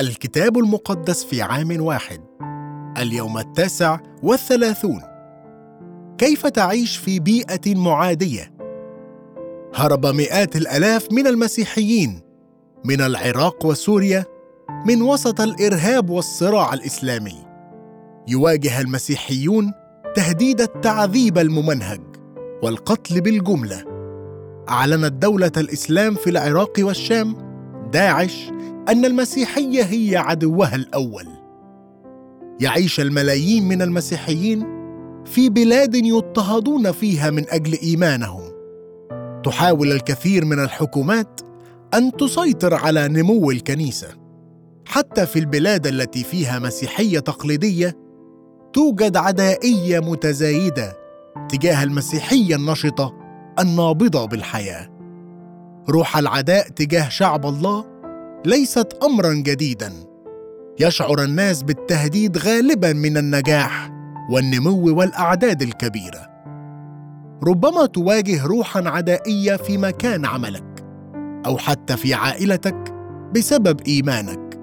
[0.00, 2.20] الكتاب المقدس في عام واحد.
[2.98, 5.00] اليوم التاسع والثلاثون.
[6.18, 8.52] كيف تعيش في بيئة معادية؟
[9.74, 12.20] هرب مئات الآلاف من المسيحيين
[12.84, 14.24] من العراق وسوريا
[14.86, 17.46] من وسط الإرهاب والصراع الإسلامي.
[18.28, 19.72] يواجه المسيحيون
[20.14, 22.00] تهديد التعذيب الممنهج
[22.62, 23.84] والقتل بالجملة.
[24.68, 27.36] أعلنت دولة الإسلام في العراق والشام
[27.92, 28.50] داعش
[28.90, 31.26] أن المسيحية هي عدوها الأول.
[32.60, 34.66] يعيش الملايين من المسيحيين
[35.24, 38.50] في بلاد يضطهدون فيها من أجل إيمانهم.
[39.44, 41.40] تحاول الكثير من الحكومات
[41.94, 44.08] أن تسيطر على نمو الكنيسة.
[44.86, 47.96] حتى في البلاد التي فيها مسيحية تقليدية
[48.72, 50.96] توجد عدائية متزايدة
[51.48, 53.14] تجاه المسيحية النشطة
[53.58, 54.88] النابضة بالحياة.
[55.88, 57.89] روح العداء تجاه شعب الله
[58.44, 59.92] ليست امرا جديدا.
[60.80, 63.90] يشعر الناس بالتهديد غالبا من النجاح
[64.30, 66.26] والنمو والأعداد الكبيرة.
[67.42, 70.84] ربما تواجه روحا عدائية في مكان عملك
[71.46, 72.94] أو حتى في عائلتك
[73.34, 74.60] بسبب إيمانك.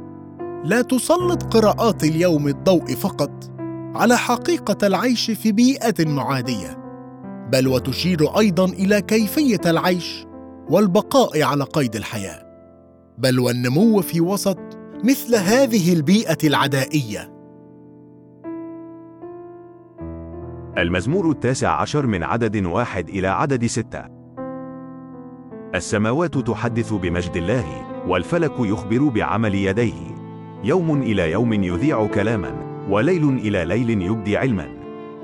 [0.63, 3.51] لا تسلط قراءات اليوم الضوء فقط
[3.95, 6.77] على حقيقة العيش في بيئة معادية
[7.51, 10.25] بل وتشير أيضا إلى كيفية العيش
[10.69, 12.46] والبقاء على قيد الحياة.
[13.17, 14.59] بل والنمو في وسط
[15.03, 17.33] مثل هذه البيئة العدائية.
[20.77, 24.05] المزمور التاسع عشر من عدد واحد إلى عدد ستة.
[25.75, 27.65] السماوات تحدث بمجد الله
[28.07, 30.15] والفلك يخبر بعمل يديه.
[30.63, 34.67] يوم إلى يوم يذيع كلاما وليل إلى ليل يبدي علما.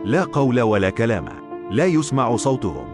[0.05, 1.25] لا قول ولا كلام
[1.71, 2.85] لا يسمع صوتهم.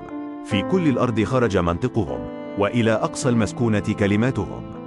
[0.46, 2.20] في كل الأرض خرج منطقهم
[2.60, 4.79] وإلى أقصى المسكونة كلماتهم.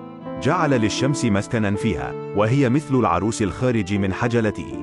[0.42, 4.76] جعل للشمس مسكنا فيها وهي مثل العروس الخارج من حجلته.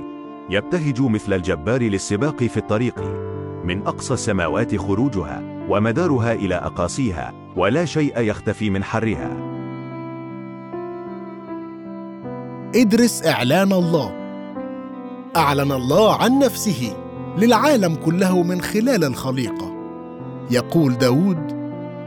[0.50, 3.00] يبتهج مثل الجبار للسباق في الطريق.
[3.64, 9.38] من أقصى السماوات خروجها ومدارها إلى أقاصيها ولا شيء يختفي من حرها.
[12.76, 14.12] إدرس إعلان الله.
[15.36, 16.94] أعلن الله عن نفسه
[17.38, 19.74] للعالم كله من خلال الخليقة.
[20.52, 21.52] يقول داود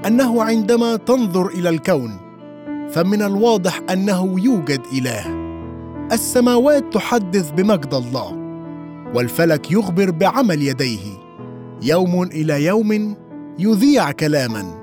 [0.06, 2.21] أنه عندما تنظر إلى الكون
[2.92, 5.42] فمن الواضح أنه يوجد إله.
[6.12, 8.32] السماوات تحدث بمجد الله
[9.14, 11.22] والفلك يخبر بعمل يديه.
[11.82, 13.16] يوم إلى يوم
[13.58, 14.82] يذيع كلاما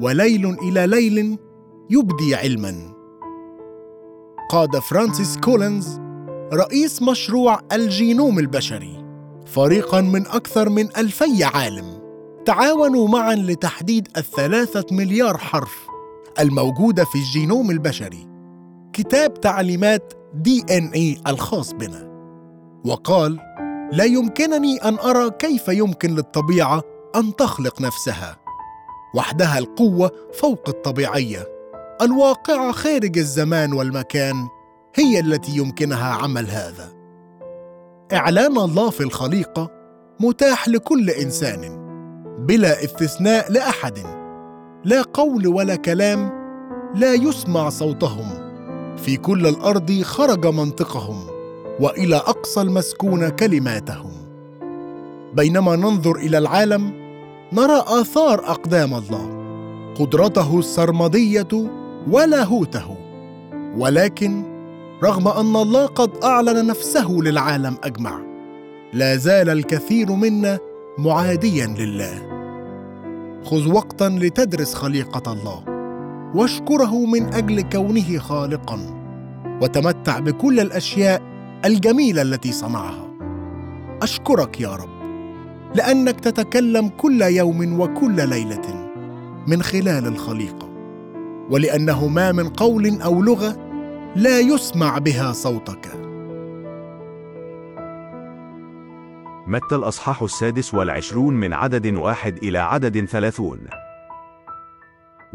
[0.00, 1.38] وليل إلى ليل
[1.90, 2.74] يبدي علما.
[4.50, 6.00] قاد فرانسيس كولينز
[6.52, 9.04] رئيس مشروع الجينوم البشري
[9.46, 12.00] فريقا من أكثر من ألفي عالم
[12.44, 15.89] تعاونوا معا لتحديد الثلاثة مليار حرف.
[16.40, 18.28] الموجودة في الجينوم البشري.
[18.92, 22.10] كتاب تعليمات DNA الخاص بنا.
[22.84, 23.40] وقال
[23.92, 26.82] لا يمكنني أن أرى كيف يمكن للطبيعة
[27.16, 28.36] أن تخلق نفسها.
[29.14, 31.46] وحدها القوة فوق الطبيعية.
[32.02, 34.48] الواقعة خارج الزمان والمكان
[34.94, 36.92] هي التي يمكنها عمل هذا.
[38.12, 39.70] إعلان الله في الخليقة
[40.20, 41.80] متاح لكل إنسان
[42.38, 44.19] بلا استثناء لأحد.
[44.84, 46.30] لا قول ولا كلام
[46.94, 48.28] لا يسمع صوتهم.
[48.96, 51.26] في كل الأرض خرج منطقهم
[51.80, 54.12] وإلى أقصى المسكون كلماتهم.
[55.34, 56.92] بينما ننظر إلى العالم
[57.52, 59.40] نرى آثار أقدام الله
[59.98, 61.48] قدرته السرمدية
[62.10, 62.96] ولاهوته
[63.76, 64.42] ولكن
[65.04, 68.20] رغم أن الله قد أعلن نفسه للعالم أجمع
[68.92, 70.58] لا زال الكثير منا
[70.98, 72.29] معاديا لله.
[73.44, 75.64] خذ وقتا لتدرس خليقة الله
[76.34, 78.78] واشكره من أجل كونه خالقا
[79.62, 81.22] وتمتع بكل الأشياء
[81.64, 83.10] الجميلة التي صنعها.
[84.02, 85.00] أشكرك يا رب
[85.74, 88.90] لأنك تتكلم كل يوم وكل ليلة
[89.46, 90.68] من خلال الخليقة
[91.50, 93.56] ولأنه ما من قول أو لغة
[94.16, 96.09] لا يسمع بها صوتك.
[99.50, 103.58] متى الأصحاح السادس والعشرون من عدد واحد إلى عدد ثلاثون؟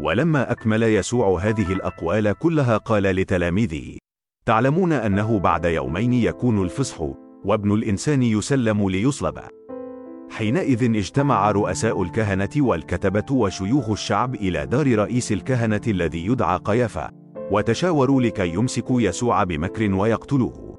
[0.00, 3.98] ولما أكمل يسوع هذه الأقوال كلها قال لتلاميذه
[4.46, 7.00] تعلمون أنه بعد يومين يكون الفصح
[7.44, 9.38] وابن الإنسان يسلم ليصلب.
[10.30, 17.10] حينئذ اجتمع رؤساء الكهنة والكتبة وشيوخ الشعب إلى دار رئيس الكهنة الذي يدعى قيافة
[17.50, 20.78] وتشاوروا لكي يمسكوا يسوع بمكر ويقتلوه.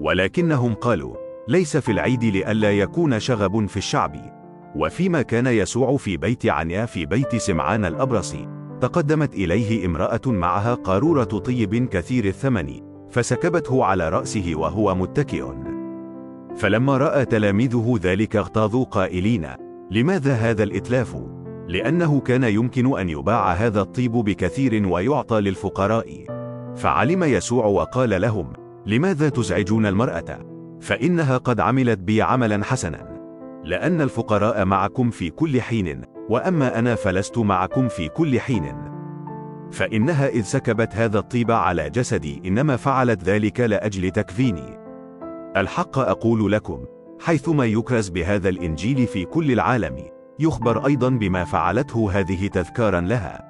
[0.00, 4.38] ولكنهم قالوا ليس في العيد لئلا يكون شغب في الشعب
[4.76, 8.36] وفيما كان يسوع في بيت عنيا في بيت سمعان الأبرص
[8.80, 12.80] تقدمت إليه امرأة معها قارورة طيب كثير الثمن
[13.10, 15.44] فسكبته على رأسه وهو متكئ
[16.56, 19.48] فلما رأى تلاميذه ذلك اغتاظوا قائلين
[19.90, 21.16] لماذا هذا الإتلاف؟
[21.68, 26.24] لأنه كان يمكن أن يباع هذا الطيب بكثير ويعطى للفقراء
[26.76, 28.52] فعلم يسوع وقال لهم
[28.86, 33.18] لماذا تزعجون المرأة؟ فإنها قد عملت بي عملا حسنا.
[33.64, 38.88] لأن الفقراء معكم في كل حين وأما أنا فلست معكم في كل حين.
[39.70, 44.78] فإنها إذ سكبت هذا الطيب على جسدي إنما فعلت ذلك لأجل تكفيني.
[45.56, 46.84] الحق أقول لكم
[47.20, 49.96] حيثما يكرز بهذا الإنجيل في كل العالم
[50.38, 53.48] يخبر أيضا بما فعلته هذه تذكارا لها.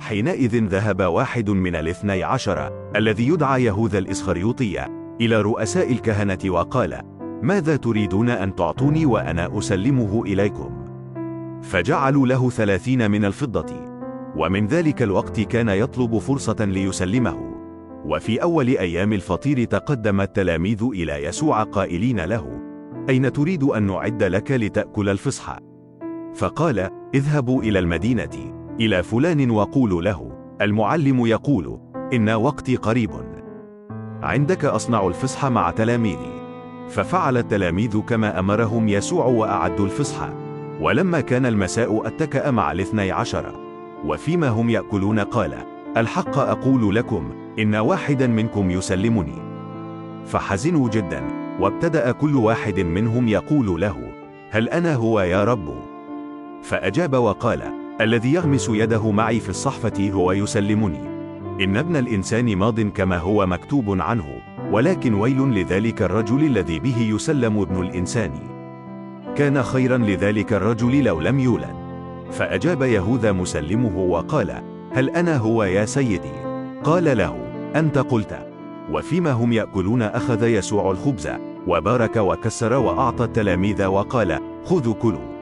[0.00, 5.03] حينئذ ذهب واحد من الاثني عشر الذي يدعى يهوذا الإسخريوطية.
[5.20, 7.00] إلى رؤساء الكهنة وقال
[7.42, 10.84] ماذا تريدون أن تعطوني وأنا أسلمه إليكم؟
[11.62, 13.74] فجعلوا له ثلاثين من الفضة
[14.36, 17.54] ومن ذلك الوقت كان يطلب فرصة ليسلمه.
[18.04, 22.60] وفي أول أيام الفطير تقدم التلاميذ إلى يسوع قائلين له
[23.08, 25.58] أين تريد أن نعد لك لتأكل الفصح؟
[26.34, 30.32] فقال اذهبوا إلى المدينة إلى فلان وقولوا له.
[30.60, 31.80] المعلم يقول
[32.12, 33.33] إن وقتي قريب.
[34.24, 36.40] عندك أصنع الفصح مع تلاميذي
[36.88, 40.28] ففعل التلاميذ كما أمرهم يسوع وأعدوا الفصح.
[40.80, 43.52] ولما كان المساء أتكأ مع الاثني عشر.
[44.04, 45.54] وفيما هم يأكلون قال
[45.96, 49.42] الحق أقول لكم إن واحدا منكم يسلمني.
[50.26, 51.22] فحزنوا جدا
[51.60, 54.12] وابتدأ كل واحد منهم يقول له
[54.50, 55.74] هل أنا هو يا رب؟
[56.62, 57.62] فأجاب وقال
[58.00, 61.13] الذي يغمس يده معي في الصحفة هو يسلمني.
[61.60, 64.24] إن ابن الإنسان ماض كما هو مكتوب عنه
[64.70, 68.32] ولكن ويل لذلك الرجل الذي به يسلم ابن الإنسان.
[69.36, 71.74] كان خيرا لذلك الرجل لو لم يولد.
[72.30, 74.62] فأجاب يهوذا مسلمه وقال
[74.92, 76.32] هل أنا هو يا سيدي؟
[76.84, 77.36] قال له
[77.76, 78.46] أنت قلت.
[78.92, 81.30] وفيما هم يأكلون أخذ يسوع الخبز
[81.66, 85.34] وبارك وكسر وأعطى التلاميذ وقال خذوا كلوا.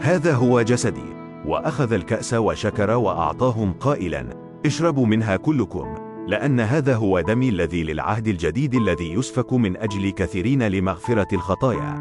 [0.00, 1.16] هذا هو جسدي.
[1.46, 5.94] وأخذ الكأس وشكر وأعطاهم قائلا اشربوا منها كلكم
[6.28, 11.94] لأن هذا هو دمي الذي للعهد الجديد الذي يسفك من أجل كثيرين لمغفرة الخطايا.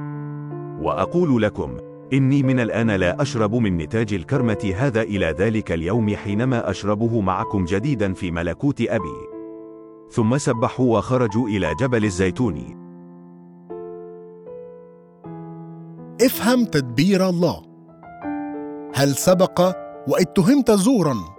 [0.82, 1.78] وأقول لكم
[2.14, 7.66] إني من الآن لا أشرب من نتاج الكرمة هذا إلى ذلك اليوم حينما أشربه معكم
[7.66, 9.18] جديدا في ملكوت أبي.
[10.12, 12.86] ثم سبحوا وخرجوا إلى جبل الزيتون.
[16.22, 17.62] افهم تدبير الله.
[18.96, 19.76] هل سبق
[20.08, 21.35] وإتهمت زورا؟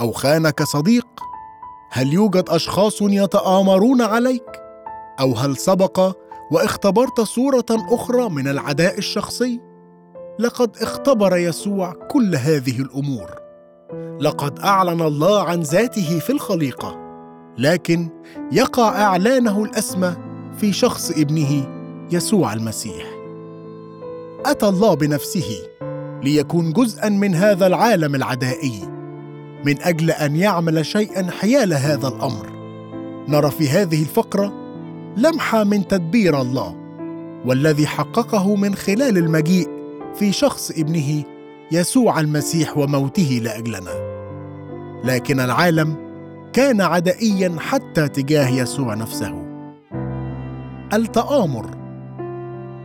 [0.00, 1.06] أو خانك صديق؟
[1.90, 4.62] هل يوجد أشخاص يتآمرون عليك؟
[5.20, 6.16] أو هل سبق
[6.50, 9.60] واختبرت صورة أخرى من العداء الشخصي؟
[10.38, 13.30] لقد اختبر يسوع كل هذه الأمور.
[14.20, 17.04] لقد أعلن الله عن ذاته في الخليقة
[17.58, 18.08] لكن
[18.52, 20.16] يقع إعلانه الأسمى
[20.58, 21.66] في شخص ابنه
[22.12, 23.04] يسوع المسيح.
[24.46, 25.68] أتى الله بنفسه
[26.22, 28.93] ليكون جزءا من هذا العالم العدائي.
[29.64, 32.46] من أجل أن يعمل شيئا حيال هذا الأمر.
[33.28, 34.52] نرى في هذه الفقرة
[35.16, 36.76] لمحة من تدبير الله
[37.46, 39.68] والذي حققه من خلال المجيء
[40.14, 41.24] في شخص ابنه
[41.72, 44.14] يسوع المسيح وموته لأجلنا.
[45.04, 45.96] لكن العالم
[46.52, 49.44] كان عدائيا حتى تجاه يسوع نفسه.
[50.92, 51.66] التآمر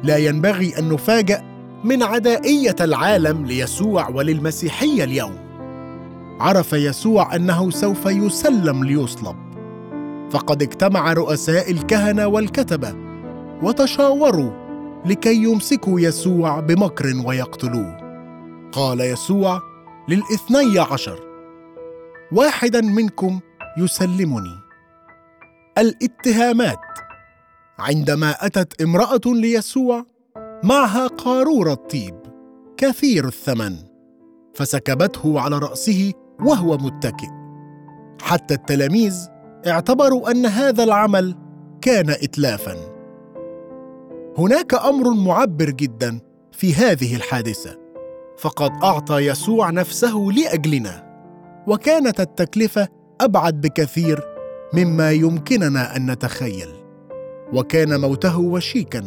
[0.03, 1.43] لا ينبغي أن نفاجأ
[1.83, 5.48] من عدائية العالم ليسوع وللمسيحية اليوم.
[6.39, 9.35] عرف يسوع أنه سوف يسلم ليصلب.
[10.31, 12.95] فقد اجتمع رؤساء الكهنة والكتبة
[13.63, 14.51] وتشاوروا
[15.05, 17.97] لكي يمسكوا يسوع بمكر ويقتلوه.
[18.71, 19.61] قال يسوع
[20.09, 21.19] للاثني عشر
[22.31, 23.39] واحدا منكم
[23.77, 24.59] يسلمني.
[25.77, 26.79] الاتهامات
[27.79, 30.05] عندما أتت امرأة ليسوع
[30.63, 32.15] معها قارورة طيب
[32.77, 33.75] كثير الثمن
[34.55, 36.13] فسكبته على رأسه
[36.45, 37.27] وهو متكئ.
[38.21, 39.27] حتى التلاميذ
[39.67, 41.35] اعتبروا أن هذا العمل
[41.81, 42.75] كان اتلافا.
[44.37, 46.19] هناك أمر معبر جدا
[46.51, 47.77] في هذه الحادثة.
[48.37, 51.09] فقد أعطى يسوع نفسه لأجلنا.
[51.67, 52.87] وكانت التكلفة
[53.21, 54.23] أبعد بكثير
[54.73, 56.69] مما يمكننا أن نتخيل.
[57.53, 59.03] وكان موته وشيكا.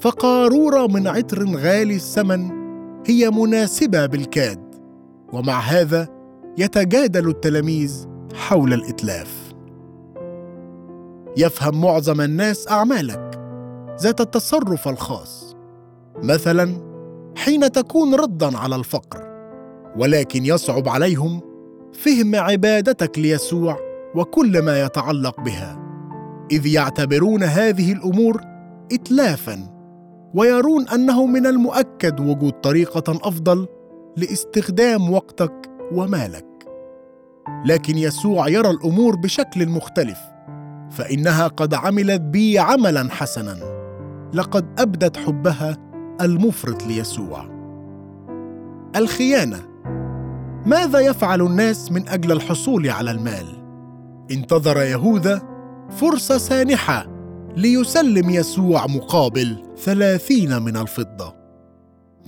[0.00, 2.50] فقارورة من عطر غالي الثمن
[3.06, 4.74] هي مناسبة بالكاد.
[5.32, 6.08] ومع هذا
[6.58, 9.52] يتجادل التلاميذ حول الإتلاف.
[11.36, 13.40] يفهم معظم الناس أعمالك
[14.00, 15.56] ذات التصرف الخاص.
[16.22, 16.76] مثلا
[17.36, 19.22] حين تكون ردا على الفقر
[19.96, 21.40] ولكن يصعب عليهم
[21.92, 23.76] فهم عبادتك ليسوع
[24.14, 25.78] وكل ما يتعلق بها.
[26.50, 28.40] إذ يعتبرون هذه الأمور
[28.92, 29.72] اتلافا
[30.34, 33.66] ويرون أنه من المؤكد وجود طريقة أفضل
[34.16, 36.52] لاستخدام وقتك ومالك
[37.64, 40.18] لكن يسوع يرى الأمور بشكل مختلف
[40.90, 43.56] فإنها قد عملت بي عملا حسنا.
[44.34, 45.76] لقد أبدت حبها
[46.20, 47.46] المفرط ليسوع.
[48.96, 49.60] الخيانة.
[50.66, 53.46] ماذا يفعل الناس من أجل الحصول على المال؟
[54.30, 55.42] انتظر يهوذا
[55.90, 57.06] فرصة سانحة
[57.56, 61.34] ليسلم يسوع مقابل ثلاثين من الفضة.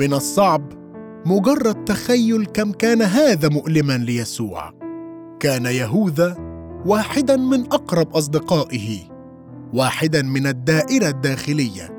[0.01, 0.84] من الصعب
[1.27, 4.73] مجرد تخيل كم كان هذا مؤلما ليسوع.
[5.41, 6.37] كان يهوذا
[6.87, 9.01] واحدا من أقرب أصدقائه
[9.73, 11.95] واحدا من الدائرة الداخلية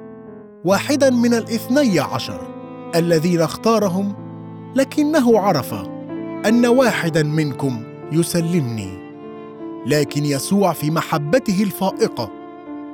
[0.66, 2.48] واحدا من الاثني عشر
[2.96, 4.14] الذين اختارهم
[4.76, 5.74] لكنه عرف
[6.46, 9.06] أن واحدا منكم يسلمني.
[9.88, 12.32] لكن يسوع في محبته الفائقة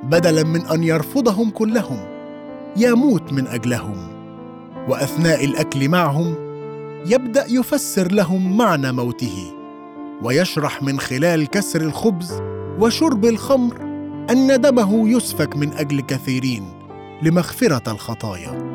[0.02, 1.98] بدلا من أن يرفضهم كلهم
[2.76, 4.11] يموت من أجلهم.
[4.88, 6.34] وأثناء الأكل معهم
[7.06, 9.52] يبدأ يفسر لهم معنى موته
[10.22, 12.42] ويشرح من خلال كسر الخبز
[12.80, 13.80] وشرب الخمر
[14.30, 16.64] أن دمه يسفك من أجل كثيرين
[17.22, 18.72] لمغفرة الخطايا.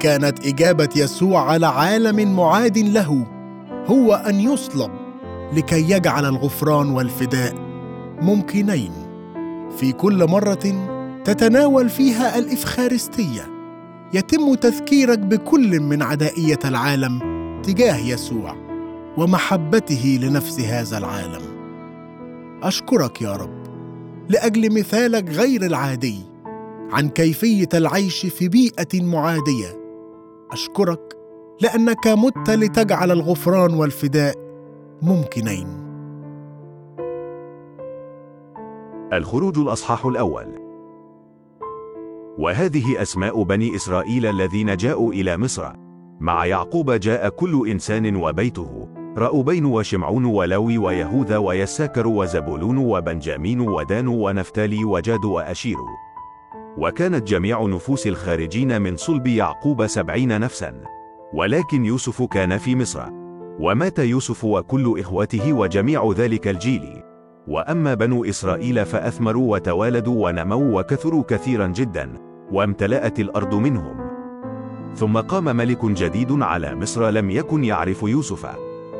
[0.00, 3.26] كانت إجابة يسوع على عالم معاد له
[3.86, 4.90] هو أن يصلب
[5.52, 7.54] لكي يجعل الغفران والفداء
[8.20, 8.92] ممكنين.
[9.76, 10.88] في كل مرة
[11.24, 13.57] تتناول فيها الإفخارستية
[14.14, 17.20] يتم تذكيرك بكل من عدائية العالم
[17.62, 18.54] تجاه يسوع
[19.16, 21.42] ومحبته لنفس هذا العالم.
[22.62, 23.58] أشكرك يا رب
[24.28, 26.18] لأجل مثالك غير العادي
[26.92, 29.78] عن كيفية العيش في بيئة معادية.
[30.50, 31.16] أشكرك
[31.60, 34.34] لأنك مت لتجعل الغفران والفداء
[35.02, 35.66] ممكنين.
[39.12, 40.67] الخروج الأصحاح الأول.
[42.38, 45.72] وهذه أسماء بني إسرائيل الذين جاءوا إلى مصر.
[46.20, 54.84] مع يعقوب جاء كل إنسان وبيته رأوبين وشمعون ولوي ويهوذا ويساكر وزبولون وبنجامين ودان ونفتالي
[54.84, 55.76] وجاد وأشير.
[56.78, 60.74] وكانت جميع نفوس الخارجين من صلب يعقوب سبعين نفسا.
[61.34, 63.02] ولكن يوسف كان في مصر.
[63.60, 67.02] ومات يوسف وكل إخوته وجميع ذلك الجيل.
[67.48, 72.27] وأما بنو إسرائيل فأثمروا وتوالدوا ونموا وكثروا كثيرا جدا.
[72.52, 73.96] وامتلأت الأرض منهم.
[74.94, 78.46] ثم قام ملك جديد على مصر لم يكن يعرف يوسف.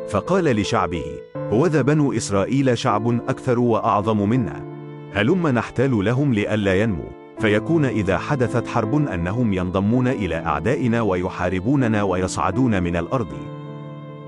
[0.08, 1.04] فقال لشعبه
[1.36, 4.64] هوذا بنو إسرائيل شعب أكثر وأعظم منا.
[5.14, 7.04] هلم نحتال لهم لئلا ينمو.
[7.38, 13.32] فيكون إذا حدثت حرب أنهم ينضمون إلى أعدائنا ويحاربوننا ويصعدون من الأرض.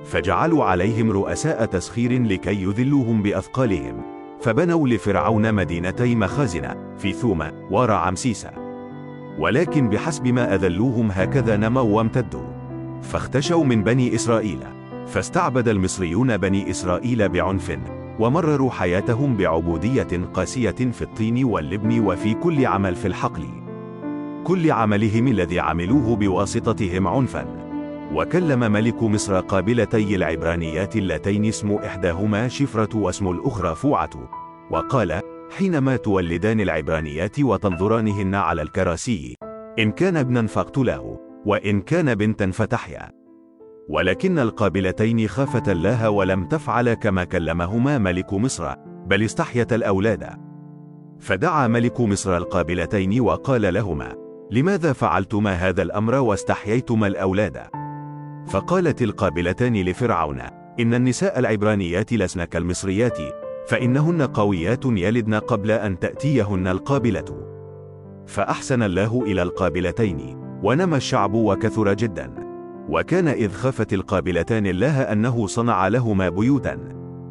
[0.05, 4.03] فجعلوا عليهم رؤساء تسخير لكي يذلوهم بأثقالهم.
[4.41, 8.47] فبنوا لفرعون مدينتي مخازن في ثوم ورعمسيس
[9.41, 12.43] ولكن بحسب ما أذلوهم هكذا نموا وامتدوا.
[13.03, 14.59] فاختشوا من بني إسرائيل.
[15.07, 17.79] فاستعبد المصريون بني إسرائيل بعنف
[18.19, 23.45] ومرروا حياتهم بعبودية قاسية في الطين واللبن وفي كل عمل في الحقل.
[24.45, 27.47] كل عملهم الذي عملوه بواسطتهم عنفا.
[28.15, 34.11] وكلم ملك مصر قابلتي العبرانيات اللتين اسم إحداهما شفرة واسم الأخرى فوعة.
[34.71, 35.21] وقال
[35.61, 39.35] حينما تولدان العبرانيات وتنظرانهن على الكراسي.
[39.79, 43.11] إن كان ابنا فاقتلاه وإن كان بنتا فتحيا.
[43.89, 48.75] ولكن القابلتين خافتا الله ولم تفعل كما كلمهما ملك مصر
[49.07, 50.29] بل استحيت الأولاد.
[51.19, 54.15] فدعا ملك مصر القابلتين وقال لهما
[54.51, 57.63] لماذا فعلتما هذا الأمر واستحييتما الأولاد؟
[58.47, 60.41] فقالت القابلتان لفرعون
[60.81, 63.19] إن النساء العبرانيات لسن كالمصريات
[63.71, 67.25] فإنهن قويات يلدن قبل أن تأتيهن القابلة.
[68.27, 72.35] فأحسن الله إلى القابلتين ونمى الشعب وكثر جدا.
[72.89, 76.79] وكان إذ خافت القابلتان الله أنه صنع لهما بيوتا.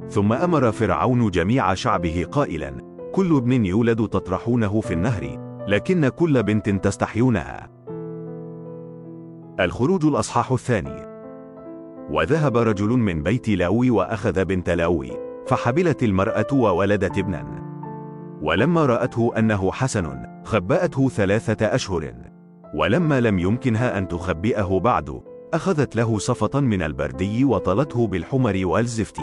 [0.10, 2.74] ثم أمر فرعون جميع شعبه قائلا
[3.12, 7.70] كل ابن يولد تطرحونه في النهر لكن كل بنت تستحيونها.
[9.60, 11.06] الخروج الأصحاح الثاني.
[12.12, 15.29] وذهب رجل من بيت لاوي وأخذ بنت لاوي.
[15.50, 17.46] فحبلت المرأة وولدت ابنا.
[18.42, 22.14] ولما رأته أنه حسن خبأته ثلاثة أشهر.
[22.76, 25.22] ولما لم يمكنها أن تخبئه بعد
[25.54, 29.20] أخذت له صفة من البردي وطلته بالحمر والزفت.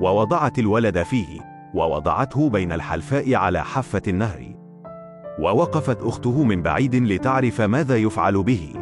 [0.00, 1.40] ووضعت الولد فيه
[1.74, 4.54] ووضعته بين الحلفاء على حافة النهر.
[5.38, 8.72] ووقفت أخته من بعيد لتعرف ماذا يفعل به.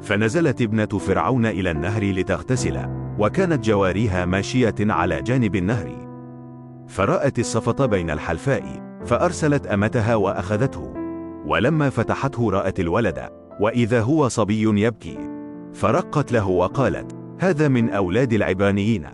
[0.00, 2.78] فنزلت ابنة فرعون إلى النهر لتغتسل.
[3.18, 6.07] وكانت جواريها ماشية على جانب النهر.
[6.88, 10.94] فرأت الصفة بين الحلفاء فأرسلت أمتها وأخذته.
[11.46, 13.28] ولما فتحته رأت الولد
[13.60, 15.18] وإذا هو صبي يبكي.
[15.72, 19.06] فرقت له وقالت هذا من أولاد العبرانيين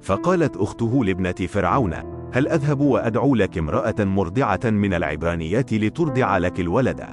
[0.00, 1.94] فقالت أخته لابنة فرعون
[2.32, 7.04] هل أذهب وأدعو لك امرأة مرضعة من العبرانيات لترضع لك الولد؟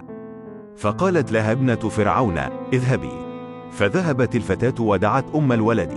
[0.76, 2.38] فقالت لها ابنة فرعون
[2.74, 3.30] اذهبي.
[3.72, 5.94] فذهبت الفتاة ودعت أم الولد.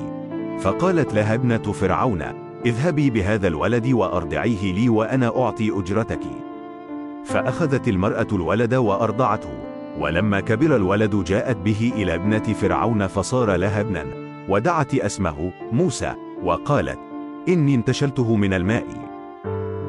[0.60, 6.20] فقالت لها ابنة فرعون اذهبي بهذا الولد وأرضعيه لي وأنا أعطي أجرتك.
[7.24, 9.50] فأخذت المرأة الولد وأرضعته.
[9.98, 14.04] ولما كبر الولد جاءت به إلى ابنة فرعون فصار لها ابنا.
[14.48, 16.98] ودعت اسمه موسى وقالت
[17.48, 18.86] إني انتشلته من الماء.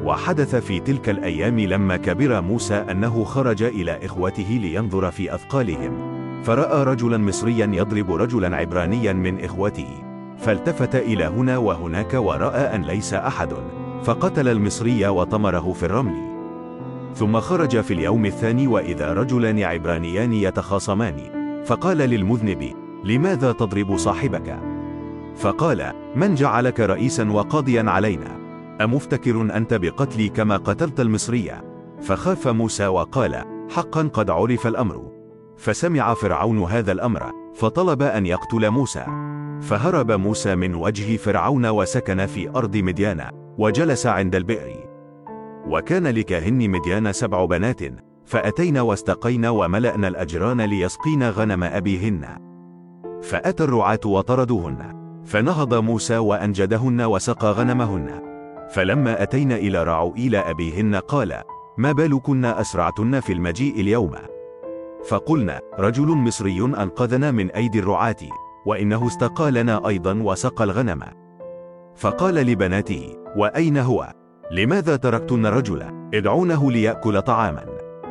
[0.04, 6.14] وحدث في تلك الأيام لما كبر موسى أنه خرج إلى إخوته لينظر في أثقالهم.
[6.42, 10.13] فرأى رجلا مصريا يضرب رجلا عبرانيا من إخوته.
[10.38, 13.54] فالتفت إلى هنا وهناك ورأى أن ليس أحد
[14.04, 16.34] فقتل المصري وطمره في الرمل
[17.14, 21.16] ثم خرج في اليوم الثاني وإذا رجلان عبرانيان يتخاصمان
[21.64, 22.72] فقال للمذنب
[23.04, 24.58] لماذا تضرب صاحبك؟
[25.36, 28.36] فقال من جعلك رئيسا وقاضيا علينا؟
[28.80, 31.64] أمفتكر أنت بقتلي كما قتلت المصرية؟
[32.02, 35.12] فخاف موسى وقال حقا قد عرف الأمر
[35.56, 39.23] فسمع فرعون هذا الأمر فطلب أن يقتل موسى
[39.64, 44.88] فهرب موسى من وجه فرعون وسكن في أرض مديان وجلس عند البئر.
[45.68, 47.80] وكان لكاهن مديان سبع بنات
[48.24, 52.26] فأتينا واستقينا وملأنا الأجران ليسقين غنم أبيهن.
[53.22, 55.04] فأتى الرعاة وطردوهن.
[55.24, 58.22] فنهض موسى وأنجدهن وسقى غنمهن.
[58.74, 61.42] فلما أتينا إلى رعوئيل أبيهن قال
[61.78, 64.12] ما بالكن أسرعتن في المجيء اليوم؟
[65.08, 68.43] فقلنا رجل مصري أنقذنا من أيدي الرعاة.
[68.66, 71.00] وإنه استقى لنا أيضا وسقى الغنم.
[71.96, 74.12] فقال لبناته وأين هو؟
[74.50, 75.82] لماذا تركتن الرجل؟
[76.14, 77.64] ادعونه ليأكل طعاما.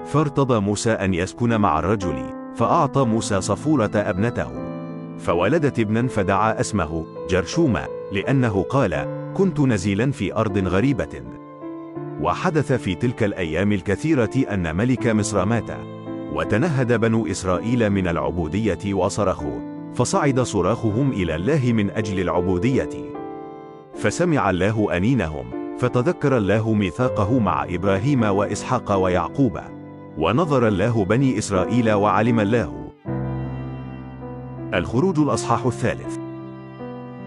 [0.05, 2.23] فارتضى موسى أن يسكن مع الرجل
[2.55, 4.73] فأعطى موسى صفورة ابنته.
[5.17, 11.23] فولدت ابنا فدعا اسمه جرشوما لأنه قال كنت نزيلا في أرض غريبة
[12.21, 15.69] وحدث في تلك الأيام الكثيرة أن ملك مصر مات
[16.33, 19.72] وتنهد بنو إسرائيل من العبودية وصرخوا.
[19.95, 22.89] فصعد صراخهم إلى الله من أجل العبودية.
[23.95, 25.45] فسمع الله أنينهم
[25.77, 29.59] فتذكر الله ميثاقه مع إبراهيم وإسحاق ويعقوب
[30.17, 32.91] ونظر الله بني إسرائيل وعلم الله.
[34.73, 36.17] الخروج الأصحاح الثالث.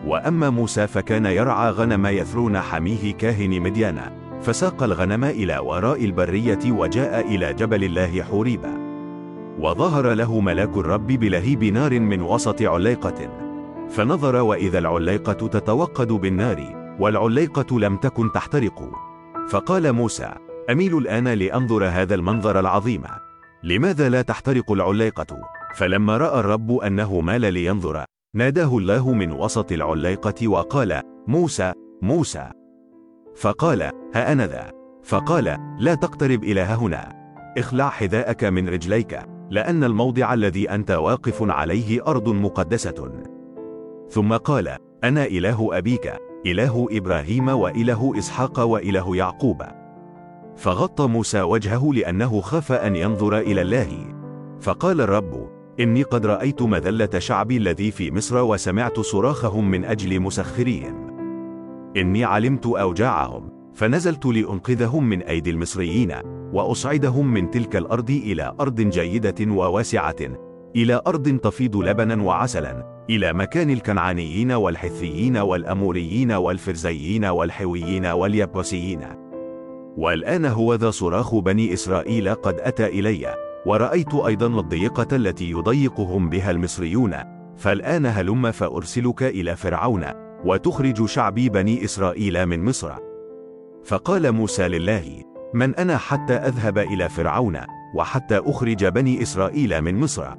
[0.06, 4.00] وأما موسى فكان يرعى غنم يثرون حميه كاهن مديان
[4.42, 8.85] فساق الغنم إلى وراء البرية وجاء إلى جبل الله حوريب
[9.58, 13.46] وظهر له ملاك الرب بلهيب نار من وسط عليقة.
[13.88, 18.90] فنظر وإذا العليقة تتوقد بالنار والعليقة لم تكن تحترق.
[19.48, 20.32] فقال موسى
[20.70, 23.02] أميل الآن لأنظر هذا المنظر العظيم.
[23.62, 25.36] لماذا لا تحترق العليقة؟
[25.74, 32.50] فلما رأى الرب أنه مال لينظر ناداه الله من وسط العليقة وقال موسى موسى.
[33.36, 33.82] فقال
[34.14, 34.70] ها أنا ذا.
[35.04, 37.12] فقال لا تقترب إلى هنا.
[37.58, 39.35] اخلع حذاءك من رجليك.
[39.50, 43.12] لأن الموضع الذي أنت واقف عليه أرض مقدسة.
[44.08, 46.12] ثم قال أنا إله أبيك
[46.46, 49.62] إله إبراهيم وإله إسحاق وإله يعقوب.
[50.56, 53.88] فغطى موسى وجهه لأنه خاف أن ينظر إلى الله.
[54.60, 55.48] فقال الرب
[55.80, 61.16] إني قد رأيت مذلة شعبي الذي في مصر وسمعت صراخهم من أجل مسخريهم.
[61.96, 66.35] إني علمت أوجاعهم فنزلت لأنقذهم من أيدي المصريين.
[66.52, 70.16] وأصعدهم من تلك الأرض إلى أرض جيدة وواسعة
[70.76, 79.00] إلى أرض تفيض لبنا وعسلا إلى مكان الكنعانيين والحثيين والأموريين والفرزيين والحويين واليبوسيين
[79.96, 83.34] والآن هو ذا صراخ بني إسرائيل قد أتى إلي
[83.66, 87.14] ورأيت أيضا الضيقة التي يضيقهم بها المصريون
[87.56, 90.04] فالآن هلم فأرسلك إلى فرعون
[90.44, 92.92] وتخرج شعبي بني إسرائيل من مصر.
[93.84, 95.22] فقال موسى لله
[95.56, 97.58] من أنا حتى أذهب إلى فرعون
[97.94, 100.34] وحتى أخرج بني إسرائيل من مصر.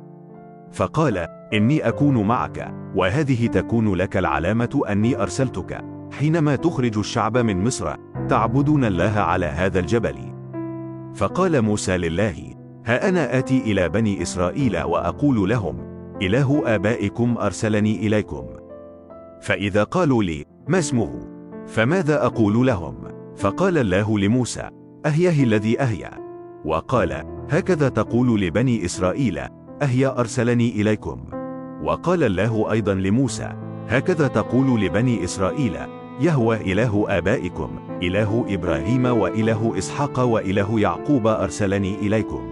[0.71, 1.17] فقال
[1.53, 5.85] إني أكون معك وهذه تكون لك العلامة أني أرسلتك.
[6.11, 7.95] حينما تخرج الشعب من مصر
[8.29, 10.15] تعبدون الله على هذا الجبل.
[11.15, 12.53] فقال موسى لله
[12.85, 15.77] ها أنا آتي إلى بني إسرائيل وأقول لهم
[16.21, 18.45] إله آبائكم أرسلني إليكم.
[19.41, 21.19] فإذا قالوا لي ما اسمه؟
[21.67, 22.95] فماذا أقول لهم؟
[23.35, 24.69] فقال الله لموسى
[25.05, 26.11] أهيه الذي أهيا
[26.65, 29.39] وقال هكذا تقول لبني إسرائيل
[29.81, 31.23] أهيا أرسلني إليكم.
[31.83, 33.53] وقال الله أيضا لموسى
[33.87, 35.77] هكذا تقول لبني إسرائيل
[36.21, 42.49] يهوى إله آبائكم إله إبراهيم وإله إسحاق وإله يعقوب أرسلني إليكم.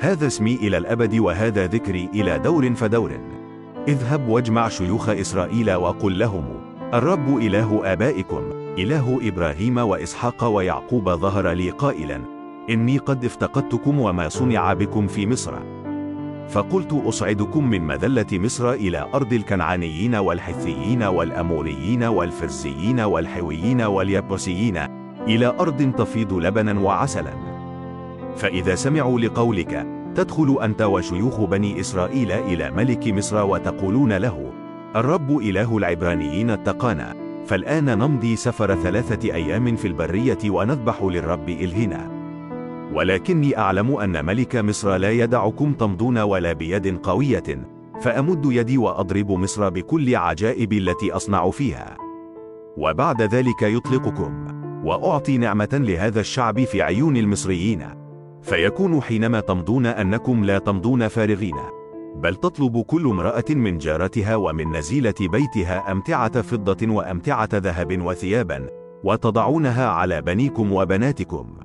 [0.00, 3.12] هذا اسمي إلى الأبد وهذا ذكري إلى دور فدور.
[3.88, 6.44] اذهب واجمع شيوخ إسرائيل وقل لهم
[6.94, 12.20] الرب إله آبائكم إله إبراهيم وإسحاق ويعقوب ظهر لي قائلا
[12.70, 15.54] إني قد افتقدتكم وما صنع بكم في مصر.
[16.48, 24.76] فقلت أصعدكم من مذلة مصر إلى أرض الكنعانيين والحثيين والأموريين والفرسيين والحويين واليبوسيين
[25.28, 27.32] إلى أرض تفيض لبنا وعسلا.
[28.36, 34.52] فإذا سمعوا لقولك تدخل أنت وشيوخ بني إسرائيل إلى ملك مصر وتقولون له
[34.96, 37.21] الرب إله العبرانيين اتقانا.
[37.52, 42.10] فالآن نمضي سفر ثلاثة أيام في البرية ونذبح للرب إلهنا.
[42.94, 47.68] ولكني أعلم أن ملك مصر لا يدعكم تمضون ولا بيد قوية
[48.00, 51.96] فأمد يدي وأضرب مصر بكل عجائب التي أصنع فيها.
[52.76, 54.46] وبعد ذلك يطلقكم
[54.84, 57.86] وأعطي نعمة لهذا الشعب في عيون المصريين.
[58.42, 61.56] فيكون حينما تمضون أنكم لا تمضون فارغين.
[62.14, 68.66] بل تطلب كل امرأة من جارتها ومن نزيلة بيتها أمتعة فضة وأمتعة ذهب وثيابا
[69.04, 71.56] وتضعونها على بنيكم وبناتكم.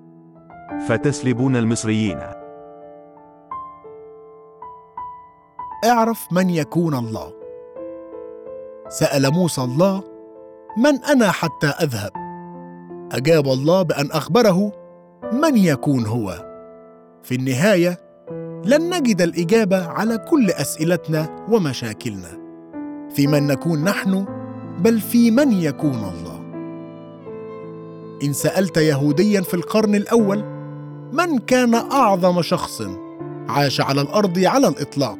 [0.87, 2.19] فتسلبون المصريين.
[5.85, 7.33] اعرف من يكون الله.
[8.89, 10.03] سأل موسى الله
[10.77, 12.11] من أنا حتى أذهب؟
[13.11, 14.71] أجاب الله بأن أخبره
[15.33, 16.47] من يكون هو؟
[17.23, 18.06] في النهاية
[18.67, 22.37] لن نجد الإجابة على كل أسئلتنا ومشاكلنا.
[23.13, 24.25] في من نكون نحن
[24.79, 26.37] بل في من يكون الله.
[28.23, 30.43] إن سألت يهوديا في القرن الأول
[31.13, 32.81] من كان أعظم شخص؟
[33.49, 35.19] عاش على الأرض على الإطلاق.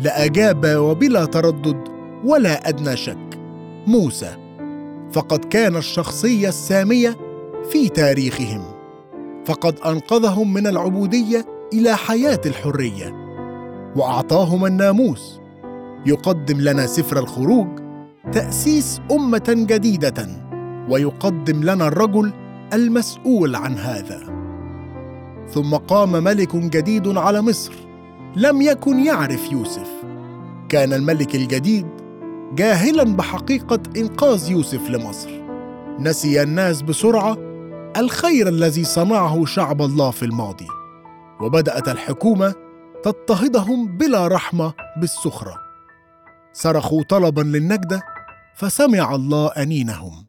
[0.00, 1.88] لاجاب وبلا تردد
[2.24, 3.38] ولا أدنى شك.
[3.86, 4.36] موسى.
[5.12, 7.16] فقد كان الشخصية السامية
[7.70, 8.62] في تاريخهم.
[9.46, 13.14] فقد أنقذهم من العبودية إلى حياة الحرية.
[13.96, 15.40] واعطاهم الناموس.
[16.06, 17.66] يقدم لنا سفر الخروج
[18.32, 20.26] تأسيس أمة جديدة.
[20.90, 22.32] ويقدم لنا الرجل
[22.72, 24.20] المسؤول عن هذا.
[25.48, 27.72] ثم قام ملك جديد على مصر.
[28.36, 29.90] لم يكن يعرف يوسف.
[30.68, 31.86] كان الملك الجديد
[32.54, 35.30] جاهلا بحقيقة إنقاذ يوسف لمصر.
[35.98, 37.36] نسي الناس بسرعة
[37.96, 40.66] الخير الذي صنعه شعب الله في الماضي.
[41.42, 42.54] وبدأت الحكومة
[43.02, 45.56] تضطهدهم بلا رحمة بالسخره
[46.52, 48.02] صرخوا طلبا للنجدة
[48.56, 50.26] فسمع الله أنينهم.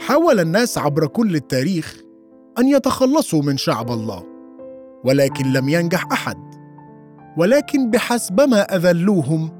[0.00, 2.00] حاول الناس عبر كل التاريخ
[2.58, 4.24] أن يتخلصوا من شعب الله
[5.04, 6.54] ولكن لم ينجح أحد.
[7.36, 9.50] ولكن بحسبما أذلوهم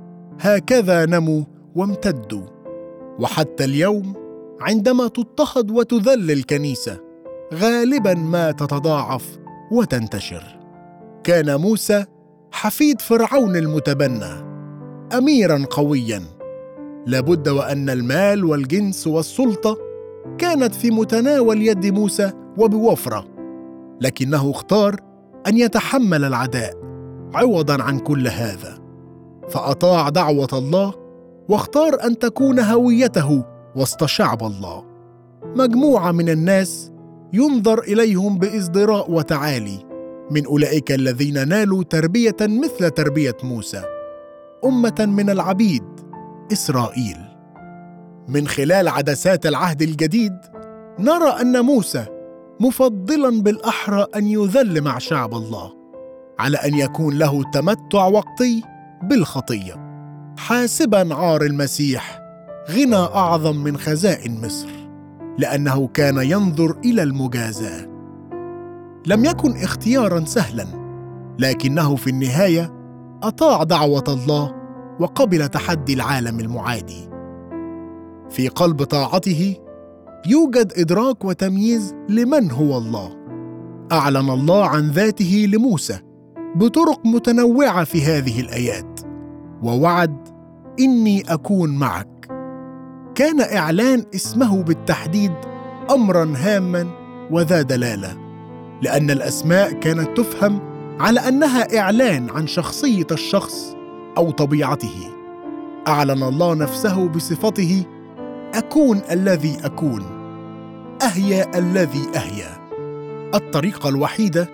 [0.40, 2.46] هكذا نموا وامتدوا.
[3.18, 4.14] وحتى اليوم
[4.60, 7.00] عندما تضطهد وتذل الكنيسة
[7.54, 9.38] غالبا ما تتضاعف
[9.70, 10.58] وتنتشر.
[11.24, 12.04] كان موسى
[12.52, 14.54] حفيد فرعون المتبنى
[15.18, 16.22] اميرا قويا.
[17.06, 19.78] لابد وأن المال والجنس والسلطة
[20.38, 23.26] كانت في متناول يد موسى وبوفرة
[24.00, 24.96] لكنه اختار
[25.46, 26.74] أن يتحمل العداء
[27.34, 28.78] عوضا عن كل هذا.
[29.48, 30.94] فأطاع دعوة الله
[31.48, 33.44] واختار أن تكون هويته
[33.76, 34.84] وسط شعب الله.
[35.56, 36.92] مجموعة من الناس
[37.34, 39.78] ينظر إليهم بازدراء وتعالي.
[40.30, 43.82] من أولئك الذين نالوا تربية مثل تربية موسى
[44.64, 45.84] أمة من العبيد
[46.52, 47.16] إسرائيل.
[48.28, 50.36] من خلال عدسات العهد الجديد
[50.98, 52.06] نرى أن موسى
[52.60, 55.72] مفضلا بالأحرى أن يذل مع شعب الله
[56.38, 58.62] على أن يكون له تمتع وقتي
[59.02, 59.74] بالخطية.
[60.38, 62.20] حاسبا عار المسيح
[62.70, 64.83] غنى أعظم من خزائن مصر.
[65.38, 67.88] لأنه كان ينظر إلى المجازاة.
[69.06, 70.66] لم يكن اختيارا سهلا
[71.38, 72.72] لكنه في النهاية
[73.22, 74.54] أطاع دعوة الله
[75.00, 77.08] وقبل تحدي العالم المعادي.
[78.30, 79.56] في قلب طاعته
[80.26, 83.16] يوجد إدراك وتمييز لمن هو الله.
[83.92, 85.98] أعلن الله عن ذاته لموسى
[86.56, 89.00] بطرق متنوعة في هذه الآيات
[89.62, 90.28] ووعد
[90.80, 92.13] إني أكون معك.
[93.14, 95.32] كان إعلان اسمه بالتحديد
[95.90, 96.90] امرا هاما
[97.30, 98.16] وذا دلالة
[98.82, 100.60] لأن الأسماء كانت تفهم
[101.00, 103.76] على أنها إعلان عن شخصية الشخص
[104.16, 105.10] أو طبيعته.
[105.88, 107.84] أعلن الله نفسه بصفته
[108.54, 110.02] أكون الذي أكون.
[111.02, 112.68] أهيا الذي أهيا.
[113.34, 114.48] الطريقة الوحيدة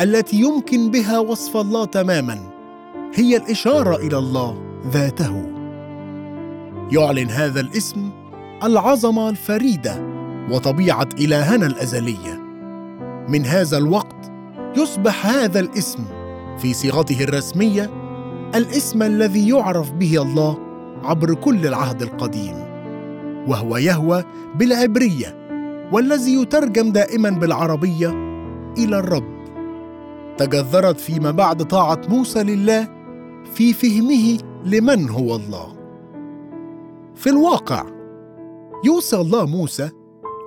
[0.00, 2.38] التي يمكن بها وصف الله تماما
[3.14, 5.49] هي الإشارة إلى الله ذاته.
[6.92, 8.10] يعلن هذا الاسم
[8.64, 10.02] العظمة الفريدة
[10.50, 12.40] وطبيعة إلهنا الازليه
[13.28, 14.32] من هذا الوقت
[14.76, 16.04] يصبح هذا الاسم
[16.58, 17.90] في صيغته الرسمية
[18.54, 20.58] الاسم الذي يعرف به الله
[21.04, 22.54] عبر كل العهد القديم
[23.48, 24.24] وهو يهوى
[24.54, 25.40] بالعبرية
[25.92, 28.10] والذي يترجم دائما بالعربية
[28.78, 29.40] إلى الرب.
[30.38, 32.88] تجذرت فيما بعد طاعة موسى لله
[33.54, 35.79] في فهمه لمن هو الله.
[37.14, 37.84] في الواقع.
[38.84, 39.90] يوصي الله موسى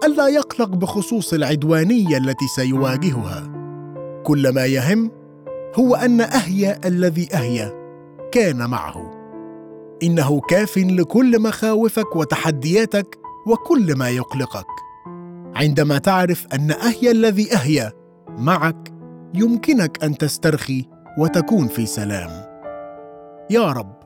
[0.03, 3.53] ألا يقلق بخصوص العدوانية التي سيواجهها.
[4.23, 5.11] كل ما يهم
[5.75, 7.73] هو أن اهيا الذي اهيا
[8.31, 9.11] كان معه.
[10.03, 14.67] إنه كاف لكل مخاوفك وتحدياتك وكل ما يقلقك.
[15.55, 17.93] عندما تعرف أن اهيا الذي اهيا
[18.37, 18.93] معك
[19.33, 20.85] يمكنك أن تسترخي
[21.19, 22.29] وتكون في سلام.
[23.49, 24.02] يا رب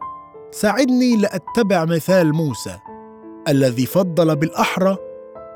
[0.51, 2.77] ساعدني لأتبع مثال موسى
[3.47, 4.97] الذي فضل بالأحرى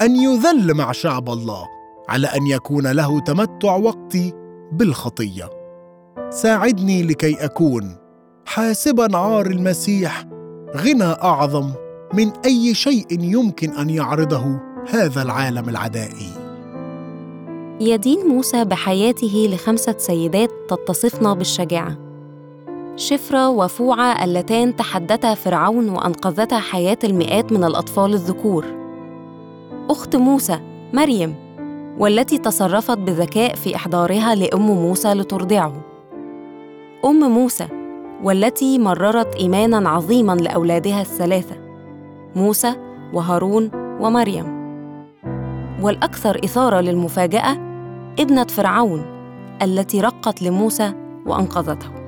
[0.01, 1.67] أن يذل مع شعب الله
[2.10, 4.34] على أن يكون له تمتع وقتي
[4.71, 5.49] بالخطية.
[6.30, 7.95] ساعدني لكي أكون
[8.45, 10.25] حاسبا عار المسيح
[10.75, 11.71] غنى أعظم
[12.13, 16.34] من أي شيء يمكن أن يعرضه هذا العالم العدائي.
[17.80, 22.11] يدين موسى بحياته لخمسة سيدات تتصفن بالشجاعة.
[22.95, 28.65] شفرة وفوعة اللتان تحدتا فرعون وأنقذتا حياة المئات من الأطفال الذكور.
[29.89, 30.60] أخت موسى
[30.93, 31.36] مريم
[31.99, 35.73] والتي تصرفت بذكاء في إحضارها لأم موسى لترضعه.
[37.06, 37.67] أم موسى
[38.23, 41.56] والتي مررت إيماناً عظيماً لأولادها الثلاثة
[42.36, 42.73] موسى
[43.13, 44.62] وهارون ومريم.
[45.82, 47.51] والأكثر إثارة للمفاجأة
[48.19, 49.06] ابنة فرعون
[49.62, 50.93] التي رقت لموسى
[51.25, 52.01] وأنقذته.